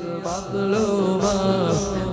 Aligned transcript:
المظلومة 0.00 1.32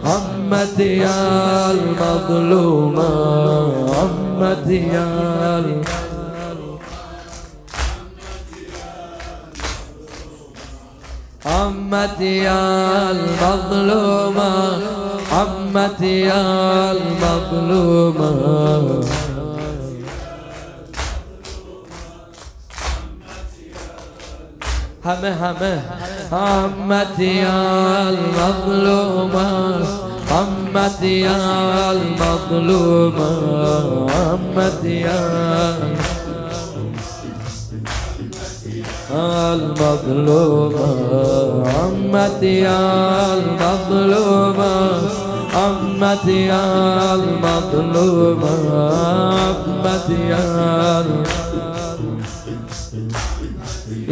عمتي 0.06 0.98
يا 0.98 1.72
المظلومة 1.72 3.10
عمتي 4.00 4.78
يا 4.88 5.84
عمتي 11.46 12.38
يا 12.38 13.12
المظلومة 13.12 14.82
عمتي 15.32 16.22
يا 16.22 16.92
المظلومة 16.92 18.32
همه 25.08 25.32
همه 25.34 25.82
عمتي 26.32 27.36
يا 27.38 28.10
المظلومة 28.10 29.48
عمتي 30.32 31.22
يا 31.22 31.92
المظلومة 31.92 33.30
عمتي 34.12 35.00
يا 35.02 35.78
المظلومة 39.54 40.88
عمتي 41.80 42.60
يا 42.60 43.34
المظلومة 43.34 45.02
عمتي 45.56 46.46
يا 46.46 47.16
المظلومة 47.16 48.54
عمتي 49.40 50.22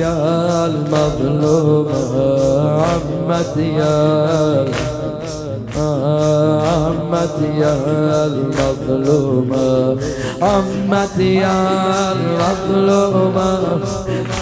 يا 0.06 0.66
المظلومة 0.66 2.00
عمتي 2.86 3.68
يا 3.74 4.66
عمتي 6.76 7.50
يا 7.60 8.26
المظلومة 8.26 9.98
عمتي 10.42 11.36
يا 11.36 12.12
المظلومة 12.12 13.50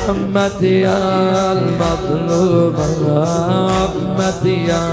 عمتي 0.09 0.81
يا 0.81 1.51
المظلومة 1.53 2.87
عمتي 4.19 4.55
يا 4.67 4.83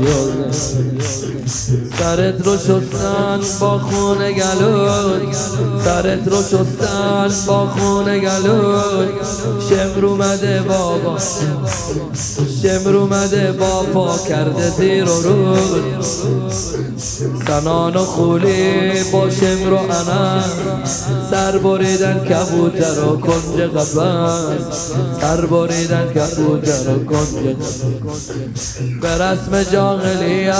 يا 0.05 0.17
زينب 0.47 0.53
سرت 1.99 2.47
رو 2.47 2.57
شستن 2.57 3.39
با 3.59 3.79
خون 3.79 4.31
گلود 4.31 5.33
سرت 5.85 6.27
رو 6.27 6.41
شستن 6.41 7.31
با 7.47 7.67
خون 7.67 8.19
گلود 8.19 9.09
شمر 9.69 10.05
اومده 10.05 10.61
بابا. 10.61 11.17
شمر 12.61 12.95
اومده 12.95 13.51
با 13.51 13.83
پا 13.93 14.17
کرده 14.29 14.69
زیر 14.69 15.09
و 15.09 15.21
رود 15.21 16.05
سنان 17.47 17.95
و 17.95 17.99
خولی 17.99 18.62
با 19.11 19.29
شمر 19.29 19.73
و 19.73 19.77
انم 19.77 20.43
سر 21.31 21.57
بریدن 21.57 22.19
کبوتر 22.19 22.99
و 22.99 23.17
کنج 23.17 23.61
قفص 23.75 24.91
سر 25.21 25.45
بریدن 25.45 26.05
کبوتر 26.05 26.89
و 26.89 27.05
کنج 27.05 27.55
به 29.01 29.09
رسم 29.09 29.63
جاغلیت 29.63 30.53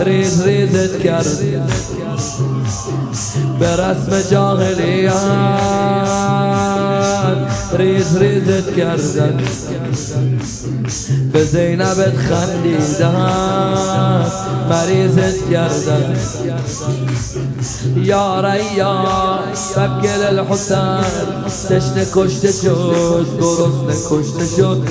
ریز 0.00 0.42
ریزت 0.42 1.02
کرد 1.02 1.26
به 3.60 3.76
رسم 3.76 4.22
جاغلیت 4.30 5.12
ریز 7.78 8.16
ریزت 8.16 8.76
کردن 8.76 9.38
به 11.32 11.44
زینبت 11.44 12.16
خندیدن 12.16 13.77
مریضت 14.70 15.50
کردن 15.50 16.16
یا 17.96 18.40
ریا 18.40 19.38
فکل 19.54 20.22
الحسن 20.28 21.04
تشنه 21.68 22.06
کشته 22.14 22.52
شد 22.52 23.26
گرسنه 23.40 23.96
کشته 24.10 24.46
شد. 24.56 24.82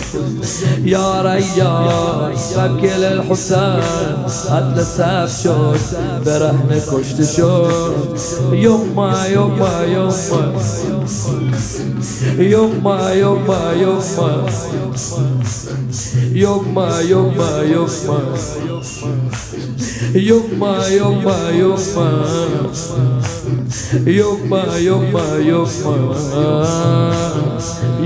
یا 0.83 1.21
ریا 1.21 2.31
فکل 2.55 3.03
الحسن 3.03 3.81
عدل 4.51 4.83
سب 4.83 5.27
شد 5.43 5.79
برهنه 6.25 6.81
کشته 6.91 7.25
شد. 7.25 8.17
یوما 8.53 9.27
یوما 9.27 9.83
یوما 9.85 10.41
یوما 12.39 13.13
یوما 13.13 13.73
یوما 13.73 14.41
یوما 16.33 17.01
یوما 17.01 17.63
یوما 17.63 18.19
Yokma 20.13 20.73
yokma 21.00 21.38
yokma 21.61 22.07
Yokma 24.05 24.61
yokma 24.88 25.25
yokma 25.51 25.95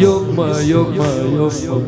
Yokma 0.04 0.48
yokma 0.72 1.10
yokma 1.38 1.80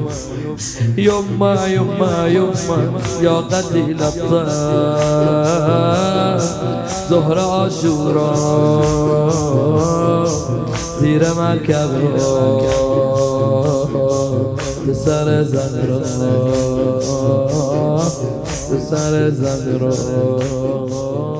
Yokma 0.98 1.52
yokma 1.78 2.12
yokma 2.38 2.78
Ya 3.22 3.42
قتيل 3.42 4.02
الطار 4.02 4.50
زهر 7.10 7.40
عاشورا 7.40 8.34
زیر 11.00 11.34
مرکب 11.34 11.90
سر 14.94 15.44
زن 15.44 15.88
را 15.88 17.53
سر 18.80 19.30
زمین 19.30 19.80
رو. 19.80 21.33